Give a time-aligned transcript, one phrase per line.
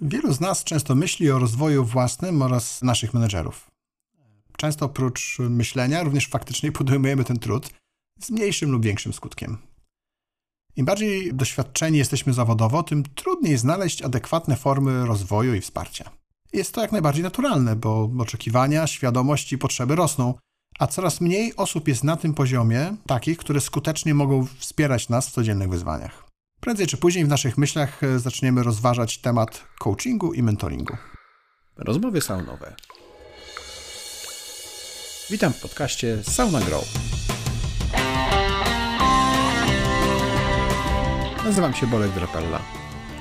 [0.00, 3.70] Wielu z nas często myśli o rozwoju własnym oraz naszych menedżerów.
[4.56, 7.70] Często oprócz myślenia również faktycznie podejmujemy ten trud
[8.20, 9.58] z mniejszym lub większym skutkiem.
[10.76, 16.10] Im bardziej doświadczeni jesteśmy zawodowo, tym trudniej znaleźć adekwatne formy rozwoju i wsparcia.
[16.52, 20.34] Jest to jak najbardziej naturalne, bo oczekiwania, świadomość i potrzeby rosną,
[20.78, 25.32] a coraz mniej osób jest na tym poziomie, takich, które skutecznie mogą wspierać nas w
[25.32, 26.27] codziennych wyzwaniach.
[26.60, 30.96] Prędzej czy później w naszych myślach e, zaczniemy rozważać temat coachingu i mentoringu.
[31.76, 32.74] Rozmowy saunowe.
[35.30, 36.84] Witam w podcaście Sauna Grow.
[41.44, 42.60] Nazywam się Bolek Drapella.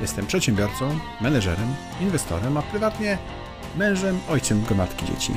[0.02, 3.18] Jestem przedsiębiorcą, menedżerem, inwestorem, a prywatnie
[3.78, 5.34] mężem, ojcem gromadki dzieci.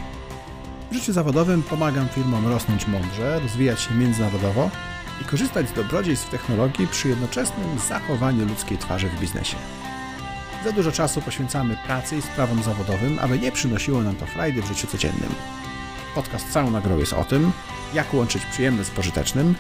[0.91, 4.71] W życiu zawodowym pomagam firmom rosnąć mądrze, rozwijać się międzynarodowo
[5.20, 9.56] i korzystać z dobrodziejstw technologii przy jednoczesnym zachowaniu ludzkiej twarzy w biznesie.
[10.65, 14.66] Za dużo czasu poświęcamy pracy i sprawom zawodowym, aby nie przynosiło nam to frajdy w
[14.66, 15.35] życiu codziennym.
[16.15, 17.52] Podcast całą nagrą jest o tym,
[17.95, 19.54] jak łączyć przyjemne z pożytecznym,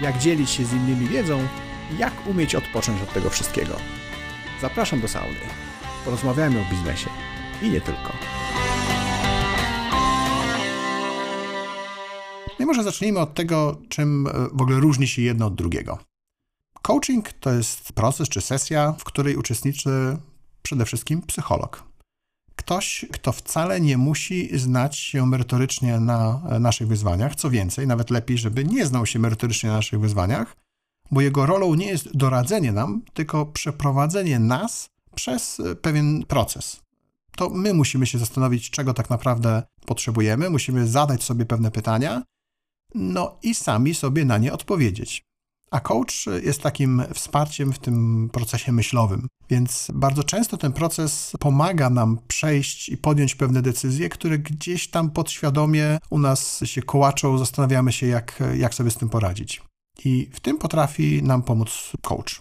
[0.00, 1.46] jak dzielić się z innymi wiedzą
[1.94, 3.76] i jak umieć odpocząć od tego wszystkiego.
[4.60, 5.36] Zapraszam do sauny.
[6.04, 7.10] Porozmawiajmy o biznesie
[7.62, 8.12] i nie tylko.
[12.66, 15.98] Może zacznijmy od tego, czym e, w ogóle różni się jedno od drugiego.
[16.82, 20.16] Coaching to jest proces czy sesja, w której uczestniczy
[20.62, 21.84] przede wszystkim psycholog.
[22.56, 28.10] Ktoś, kto wcale nie musi znać się merytorycznie na e, naszych wyzwaniach, co więcej, nawet
[28.10, 30.56] lepiej, żeby nie znał się merytorycznie na naszych wyzwaniach,
[31.10, 36.80] bo jego rolą nie jest doradzenie nam, tylko przeprowadzenie nas przez e, pewien proces.
[37.36, 42.22] To my musimy się zastanowić, czego tak naprawdę potrzebujemy, musimy zadać sobie pewne pytania,
[42.94, 45.22] no i sami sobie na nie odpowiedzieć.
[45.70, 51.90] A coach jest takim wsparciem w tym procesie myślowym, więc bardzo często ten proces pomaga
[51.90, 57.92] nam przejść i podjąć pewne decyzje, które gdzieś tam podświadomie u nas się kołaczą, zastanawiamy
[57.92, 59.62] się, jak, jak sobie z tym poradzić.
[60.04, 62.40] I w tym potrafi nam pomóc coach.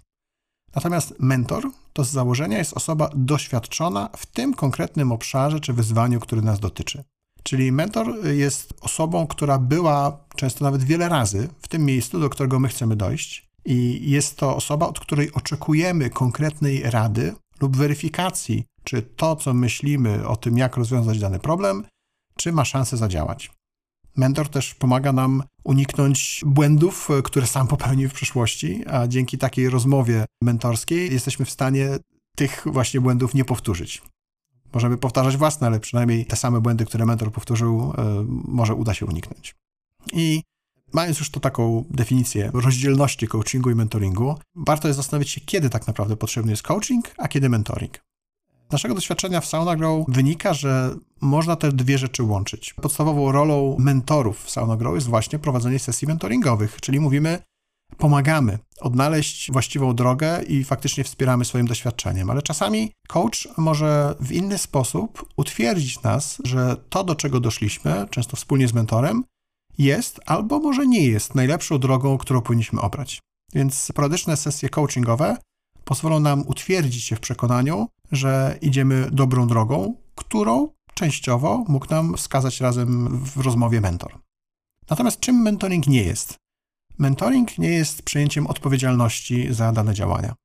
[0.75, 6.42] Natomiast mentor to z założenia jest osoba doświadczona w tym konkretnym obszarze czy wyzwaniu, który
[6.42, 7.03] nas dotyczy.
[7.47, 12.59] Czyli mentor jest osobą, która była często nawet wiele razy w tym miejscu, do którego
[12.59, 19.01] my chcemy dojść, i jest to osoba, od której oczekujemy konkretnej rady lub weryfikacji, czy
[19.01, 21.85] to, co myślimy o tym, jak rozwiązać dany problem,
[22.38, 23.51] czy ma szansę zadziałać.
[24.16, 30.25] Mentor też pomaga nam uniknąć błędów, które sam popełnił w przeszłości, a dzięki takiej rozmowie
[30.44, 31.89] mentorskiej jesteśmy w stanie
[32.35, 34.01] tych właśnie błędów nie powtórzyć.
[34.75, 39.06] Możemy powtarzać własne, ale przynajmniej te same błędy, które mentor powtórzył, e, może uda się
[39.06, 39.56] uniknąć.
[40.13, 40.41] I
[40.94, 45.88] mając już to taką definicję rozdzielności coachingu i mentoringu, warto jest zastanowić się, kiedy tak
[45.88, 47.97] naprawdę potrzebny jest coaching, a kiedy mentoring.
[48.69, 52.74] Z naszego doświadczenia w Sauna Grow wynika, że można te dwie rzeczy łączyć.
[52.74, 57.40] Podstawową rolą mentorów w Sauna Grow jest właśnie prowadzenie sesji mentoringowych, czyli mówimy,
[57.97, 62.29] pomagamy odnaleźć właściwą drogę i faktycznie wspieramy swoim doświadczeniem.
[62.29, 68.38] Ale czasami coach może w inny sposób utwierdzić nas, że to, do czego doszliśmy, często
[68.38, 69.23] wspólnie z mentorem,
[69.78, 73.19] jest albo może nie jest najlepszą drogą, którą powinniśmy obrać.
[73.53, 75.38] Więc sporadyczne sesje coachingowe
[75.83, 82.62] pozwolą nam utwierdzić się w przekonaniu, że idziemy dobrą drogą, którą częściowo mógł nam wskazać
[82.62, 84.19] razem w rozmowie mentor.
[84.89, 86.38] Natomiast czym mentoring nie jest?
[86.97, 90.35] Mentoring nie jest przejęciem odpowiedzialności za dane działania.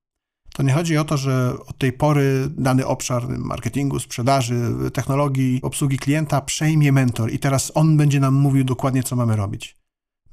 [0.54, 5.98] To nie chodzi o to, że od tej pory dany obszar marketingu, sprzedaży, technologii, obsługi
[5.98, 9.76] klienta przejmie mentor i teraz on będzie nam mówił dokładnie, co mamy robić.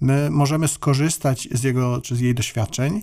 [0.01, 3.01] My możemy skorzystać z jego czy z jej doświadczeń,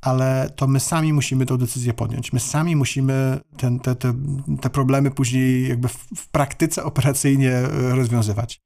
[0.00, 2.32] ale to my sami musimy tę decyzję podjąć.
[2.32, 4.14] My sami musimy ten, te, te,
[4.60, 8.60] te problemy później jakby w, w praktyce operacyjnie rozwiązywać.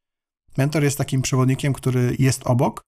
[0.56, 2.82] Mentor jest takim przewodnikiem, który jest obok,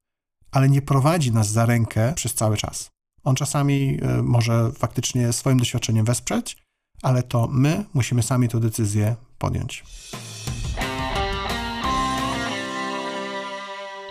[0.53, 2.91] ale nie prowadzi nas za rękę przez cały czas.
[3.25, 6.57] On czasami e, może faktycznie swoim doświadczeniem wesprzeć,
[7.03, 9.85] ale to my musimy sami tę decyzję podjąć.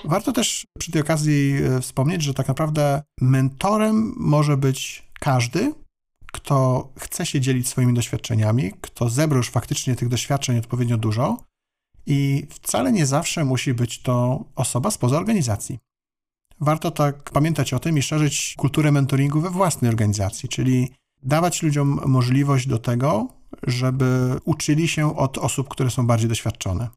[0.06, 5.74] Warto też przy tej okazji e, wspomnieć, że tak naprawdę mentorem może być każdy,
[6.32, 11.38] kto chce się dzielić swoimi doświadczeniami, kto zebrał już faktycznie tych doświadczeń odpowiednio dużo
[12.06, 15.80] i wcale nie zawsze musi być to osoba spoza organizacji
[16.62, 20.92] warto tak pamiętać o tym i szerzyć kulturę mentoringu we własnej organizacji, czyli
[21.24, 23.28] dawać ludziom możliwość do tego,
[23.68, 26.90] żeby uczyli się od osób, które są bardziej doświadczone.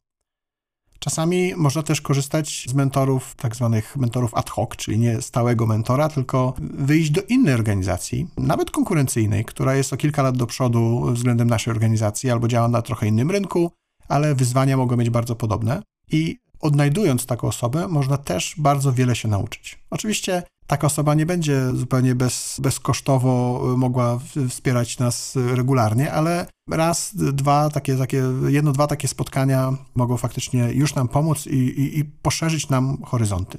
[0.99, 6.09] Czasami można też korzystać z mentorów, tak zwanych mentorów ad hoc, czyli nie stałego mentora,
[6.09, 11.51] tylko wyjść do innej organizacji, nawet konkurencyjnej, która jest o kilka lat do przodu względem
[11.51, 13.71] naszej organizacji albo działa na trochę innym rynku,
[14.09, 15.83] ale wyzwania mogą być bardzo podobne.
[16.13, 19.79] I odnajdując taką osobę, można też bardzo wiele się nauczyć.
[19.91, 24.19] Oczywiście taka osoba nie będzie zupełnie bez, bezkosztowo mogła
[24.49, 30.95] wspierać nas regularnie, ale raz, dwa, takie, takie, jedno, dwa takie spotkania mogą faktycznie już
[30.95, 33.59] nam pomóc i, i, i poszerzyć nam horyzonty.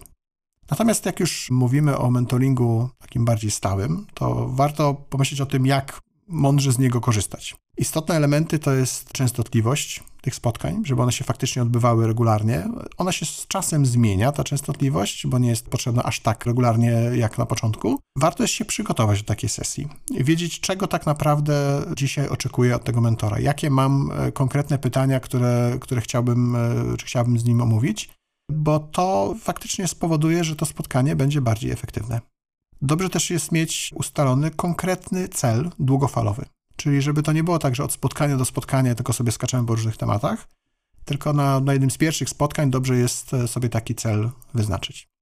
[0.72, 6.00] Natomiast jak już mówimy o mentoringu takim bardziej stałym, to warto pomyśleć o tym, jak
[6.28, 7.56] mądrze z niego korzystać.
[7.78, 12.68] Istotne elementy to jest częstotliwość tych spotkań, żeby one się faktycznie odbywały regularnie.
[12.98, 17.38] Ona się z czasem zmienia, ta częstotliwość, bo nie jest potrzebna aż tak regularnie jak
[17.38, 18.00] na początku.
[18.18, 23.02] Warto jest się przygotować do takiej sesji wiedzieć, czego tak naprawdę dzisiaj oczekuję od tego
[23.02, 23.40] mentora.
[23.40, 28.10] Jakie mam e, konkretne pytania, które, które chciałbym, e, czy chciałbym z nim omówić,
[28.52, 32.22] bo to faktycznie spowoduje, że to spotkanie będzie bardziej efektywne.
[32.82, 36.46] Dobrze też jest mieć ustalony konkretny cel długofalowy.
[36.76, 39.76] Czyli żeby to nie było tak, że od spotkania do spotkania tylko sobie skaczemy po
[39.76, 40.48] różnych tematach,
[41.06, 45.13] tylko na, na jednym z pierwszych spotkań dobrze jest e, sobie taki cel wyznaczyć.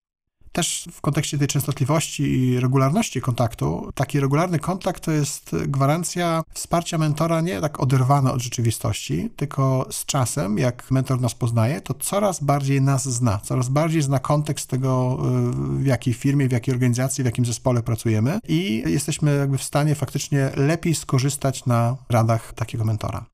[0.51, 6.97] Też w kontekście tej częstotliwości i regularności kontaktu, taki regularny kontakt to jest gwarancja wsparcia
[6.97, 12.43] mentora nie tak oderwana od rzeczywistości, tylko z czasem, jak mentor nas poznaje, to coraz
[12.43, 15.17] bardziej nas zna, coraz bardziej zna kontekst tego,
[15.53, 19.95] w jakiej firmie, w jakiej organizacji, w jakim zespole pracujemy i jesteśmy jakby w stanie
[19.95, 23.25] faktycznie lepiej skorzystać na radach takiego mentora.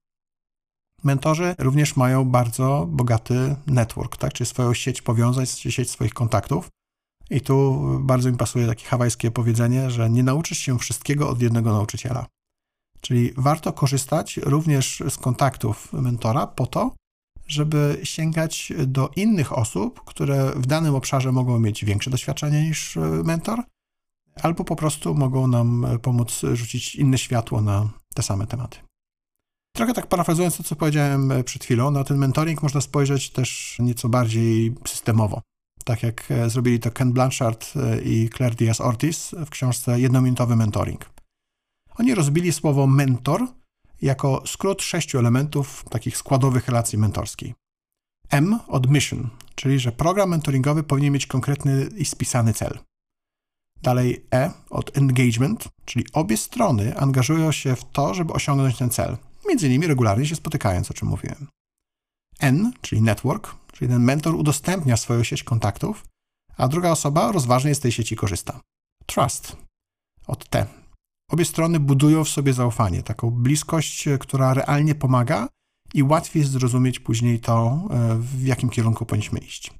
[1.04, 4.34] Mentorzy również mają bardzo bogaty network, tak?
[4.34, 6.69] czyli swoją sieć powiązań, sieć swoich kontaktów.
[7.29, 11.71] I tu bardzo mi pasuje takie hawajskie powiedzenie, że nie nauczysz się wszystkiego od jednego
[11.71, 12.25] nauczyciela.
[13.01, 16.95] Czyli warto korzystać również z kontaktów mentora po to,
[17.47, 23.63] żeby sięgać do innych osób, które w danym obszarze mogą mieć większe doświadczenie niż mentor,
[24.41, 28.77] albo po prostu mogą nam pomóc rzucić inne światło na te same tematy.
[29.75, 34.09] Trochę tak parafrazując to, co powiedziałem przed chwilą, na ten mentoring można spojrzeć też nieco
[34.09, 35.41] bardziej systemowo
[35.88, 41.10] tak jak e, zrobili to Ken Blanchard e, i Claire Diaz-Ortiz w książce Jednominutowy Mentoring.
[41.95, 43.48] Oni rozbili słowo mentor
[44.01, 47.54] jako skrót sześciu elementów takich składowych relacji mentorskiej.
[48.30, 52.80] M od mission, czyli że program mentoringowy powinien mieć konkretny i spisany cel.
[53.81, 59.18] Dalej E od engagement, czyli obie strony angażują się w to, żeby osiągnąć ten cel,
[59.48, 61.48] między innymi regularnie się spotykając, o czym mówiłem.
[62.40, 66.06] N, czyli network, czyli ten mentor udostępnia swoją sieć kontaktów,
[66.57, 68.59] a druga osoba rozważnie z tej sieci korzysta.
[69.06, 69.57] Trust
[70.27, 70.68] od T.
[71.31, 75.47] Obie strony budują w sobie zaufanie, taką bliskość, która realnie pomaga
[75.94, 79.74] i łatwiej jest zrozumieć później to, e, w jakim kierunku powinniśmy iść.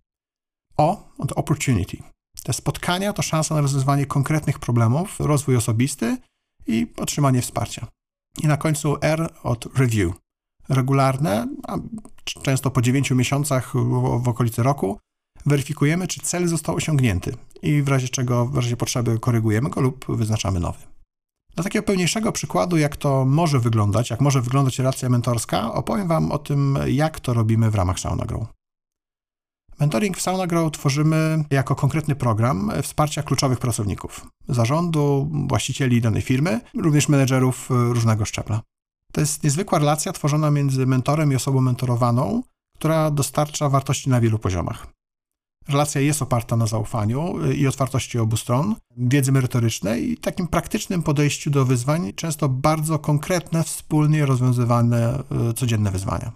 [0.77, 1.97] O od opportunity.
[2.43, 6.17] Te spotkania to szansa na rozwiązywanie konkretnych problemów, rozwój osobisty
[6.67, 7.88] i otrzymanie wsparcia.
[8.43, 10.13] I na końcu R od review.
[10.69, 11.47] Regularne,
[12.41, 13.73] często po 9 miesiącach
[14.19, 14.99] w okolicy roku,
[15.45, 20.05] weryfikujemy, czy cel został osiągnięty i w razie czego, w razie potrzeby korygujemy go lub
[20.09, 20.79] wyznaczamy nowy.
[21.55, 26.31] Dla takiego pełniejszego przykładu, jak to może wyglądać, jak może wyglądać relacja mentorska, opowiem Wam
[26.31, 28.47] o tym, jak to robimy w ramach SaunaGrow.
[29.79, 37.09] Mentoring w SaunaGrow tworzymy jako konkretny program wsparcia kluczowych pracowników, zarządu, właścicieli danej firmy, również
[37.09, 38.61] menedżerów różnego szczebla.
[39.12, 42.43] To jest niezwykła relacja tworzona między mentorem i osobą mentorowaną,
[42.75, 44.88] która dostarcza wartości na wielu poziomach.
[45.67, 51.51] Relacja jest oparta na zaufaniu i otwartości obu stron, wiedzy merytorycznej i takim praktycznym podejściu
[51.51, 56.31] do wyzwań, często bardzo konkretne, wspólnie rozwiązywane e, codzienne wyzwania.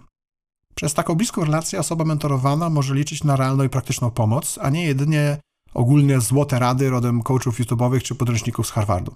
[0.74, 4.84] Przez taką bliską relację osoba mentorowana może liczyć na realną i praktyczną pomoc, a nie
[4.84, 5.38] jedynie
[5.74, 9.14] ogólnie złote rady rodem coachów YouTube'owych czy podręczników z Harvardu.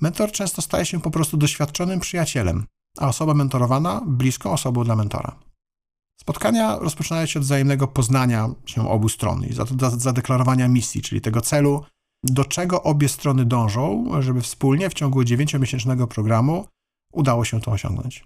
[0.00, 2.66] Mentor często staje się po prostu doświadczonym przyjacielem,
[2.98, 5.36] a osoba mentorowana bliską osobą dla mentora.
[6.20, 9.52] Spotkania rozpoczynają się od wzajemnego poznania się obu stron i
[9.96, 11.84] zadeklarowania misji, czyli tego celu,
[12.24, 16.66] do czego obie strony dążą, żeby wspólnie w ciągu 9-miesięcznego programu
[17.12, 18.24] udało się to osiągnąć.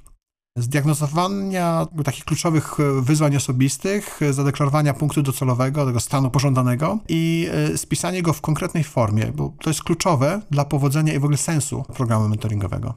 [0.58, 8.32] Zdiagnozowania takich kluczowych wyzwań osobistych, zadeklarowania punktu docelowego, tego stanu pożądanego i e, spisanie go
[8.32, 12.94] w konkretnej formie, bo to jest kluczowe dla powodzenia i w ogóle sensu programu mentoringowego.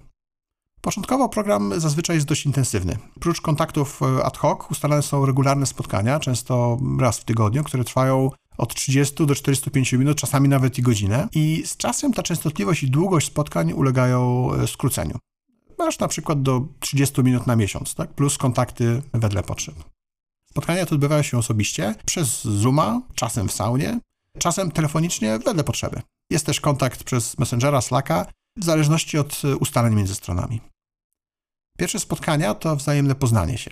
[0.87, 2.97] Początkowo program zazwyczaj jest dość intensywny.
[3.19, 8.31] Prócz kontaktów e, ad hoc ustalane są regularne spotkania, często raz w tygodniu, które trwają
[8.57, 11.27] od 30 do 45 minut, czasami nawet i godzinę.
[11.33, 15.17] I z czasem ta częstotliwość i długość spotkań ulegają e, skróceniu.
[15.87, 18.13] Aż na przykład do 30 minut na miesiąc, tak?
[18.13, 19.75] plus kontakty wedle potrzeb.
[20.49, 23.99] Spotkania te odbywają się osobiście, przez Zooma, czasem w saunie,
[24.37, 26.01] czasem telefonicznie wedle potrzeby.
[26.29, 28.25] Jest też kontakt przez Messengera, Slacka,
[28.57, 30.61] w zależności od ustaleń między stronami.
[31.77, 33.71] Pierwsze spotkania to wzajemne poznanie się.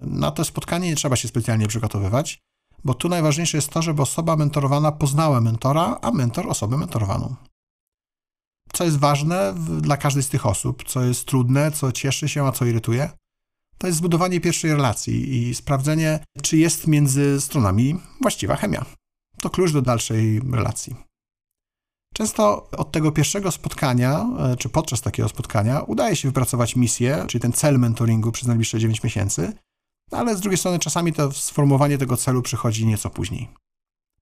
[0.00, 2.38] Na to spotkanie nie trzeba się specjalnie przygotowywać,
[2.84, 7.34] bo tu najważniejsze jest to, żeby osoba mentorowana poznała mentora, a mentor osobę mentorowaną.
[8.72, 12.52] Co jest ważne dla każdej z tych osób, co jest trudne, co cieszy się, a
[12.52, 13.10] co irytuje,
[13.78, 18.84] to jest zbudowanie pierwszej relacji i sprawdzenie, czy jest między stronami właściwa chemia.
[19.40, 20.96] To klucz do dalszej relacji.
[22.16, 27.42] Często od tego pierwszego spotkania, e, czy podczas takiego spotkania, udaje się wypracować misję, czyli
[27.42, 29.52] ten cel mentoringu przez najbliższe 9 miesięcy,
[30.10, 33.48] ale z drugiej strony czasami to sformułowanie tego celu przychodzi nieco później.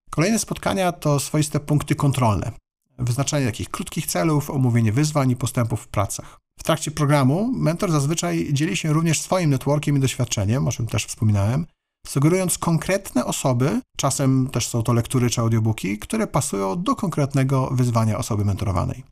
[0.09, 2.51] Kolejne spotkania to swoiste punkty kontrolne.
[2.99, 6.39] Wyznaczanie takich krótkich celów, omówienie wyzwań i postępów w pracach.
[6.59, 11.05] W trakcie programu mentor zazwyczaj dzieli się również swoim networkiem i doświadczeniem, o czym też
[11.05, 11.65] wspominałem,
[12.05, 18.17] sugerując konkretne osoby, czasem też są to lektury czy audiobooki, które pasują do konkretnego wyzwania
[18.17, 19.03] osoby mentorowanej.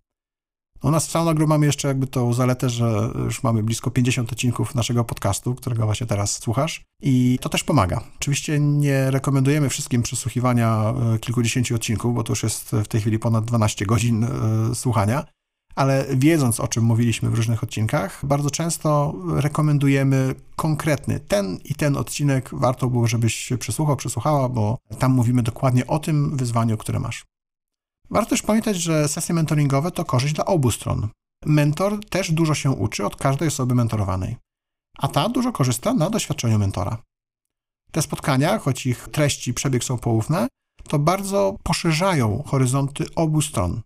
[0.83, 4.75] U nas w Soundagru mamy jeszcze jakby tą zaletę, że już mamy blisko 50 odcinków
[4.75, 8.01] naszego podcastu, którego właśnie teraz słuchasz i to też pomaga.
[8.15, 13.19] Oczywiście nie rekomendujemy wszystkim przesłuchiwania e, kilkudziesięciu odcinków, bo to już jest w tej chwili
[13.19, 14.29] ponad 12 godzin e,
[14.75, 15.25] słuchania,
[15.75, 21.97] ale wiedząc o czym mówiliśmy w różnych odcinkach, bardzo często rekomendujemy konkretny ten i ten
[21.97, 22.49] odcinek.
[22.53, 27.25] Warto było, żebyś przesłuchał, przesłuchała, bo tam mówimy dokładnie o tym wyzwaniu, które masz.
[28.09, 31.07] Warto też pamiętać, że sesje mentoringowe to korzyść dla obu stron.
[31.45, 34.37] Mentor też dużo się uczy od każdej osoby mentorowanej,
[34.97, 36.97] a ta dużo korzysta na doświadczeniu mentora.
[37.91, 40.47] Te spotkania, choć ich treści i przebieg są poufne,
[40.87, 43.81] to bardzo poszerzają horyzonty obu stron.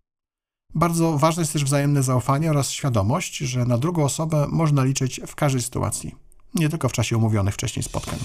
[0.76, 5.36] Bardzo ważne jest też wzajemne zaufanie oraz świadomość, że na drugą osobę można liczyć w
[5.36, 6.16] każdej sytuacji,
[6.56, 8.20] nie tylko w czasie umówionych wcześniej spotkań.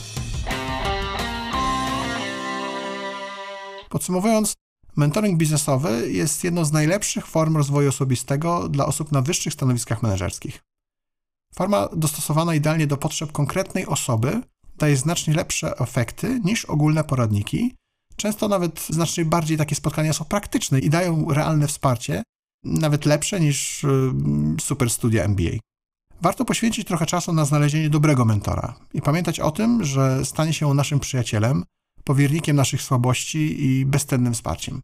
[3.88, 4.54] Podsumowując,
[4.96, 10.60] mentoring biznesowy jest jedną z najlepszych form rozwoju osobistego dla osób na wyższych stanowiskach menedżerskich.
[11.54, 14.42] Forma dostosowana idealnie do potrzeb konkretnej osoby
[14.78, 17.74] daje znacznie lepsze efekty niż ogólne poradniki.
[18.22, 22.22] Często nawet znacznie bardziej takie spotkania są praktyczne i dają realne wsparcie,
[22.64, 24.12] nawet lepsze niż y,
[24.60, 25.50] super studia MBA.
[26.20, 30.66] Warto poświęcić trochę czasu na znalezienie dobrego mentora i pamiętać o tym, że stanie się
[30.66, 31.64] on naszym przyjacielem,
[32.04, 34.80] powiernikiem naszych słabości i bezcennym wsparciem.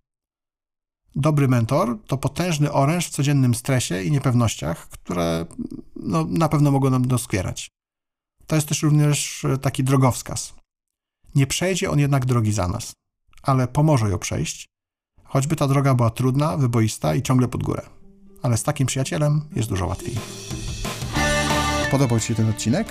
[1.14, 5.46] Dobry mentor to potężny oręż w codziennym stresie i niepewnościach, które
[5.96, 7.68] no, na pewno mogą nam doskwierać.
[8.46, 10.54] To jest też również taki drogowskaz.
[11.34, 12.92] Nie przejdzie on jednak drogi za nas,
[13.42, 14.68] ale pomoże ją przejść
[15.28, 17.82] choćby ta droga była trudna, wyboista i ciągle pod górę.
[18.42, 20.14] Ale z takim przyjacielem jest dużo łatwiej.
[21.90, 22.88] Podobał Ci się ten odcinek?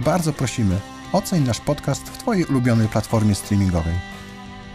[0.00, 0.80] Bardzo prosimy,
[1.12, 3.94] oceń nasz podcast w Twojej ulubionej platformie streamingowej.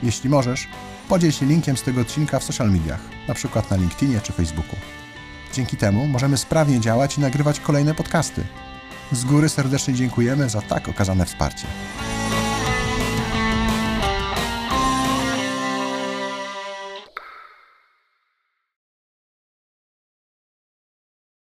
[0.03, 0.67] Jeśli możesz,
[1.09, 3.61] podziel się linkiem z tego odcinka w social mediach, np.
[3.71, 4.75] na LinkedInie czy Facebooku.
[5.53, 8.43] Dzięki temu możemy sprawnie działać i nagrywać kolejne podcasty.
[9.11, 11.67] Z góry serdecznie dziękujemy za tak okazane wsparcie.